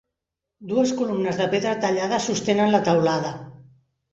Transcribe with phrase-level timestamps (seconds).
[0.71, 3.35] Dues columnes de pedra tallada sostenen la teulada.